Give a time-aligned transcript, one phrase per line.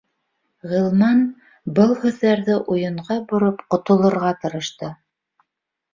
[0.71, 1.19] Ғилман
[1.79, 4.95] был һүҙҙәрҙе уйынға бороп, ҡотолорға тырышты.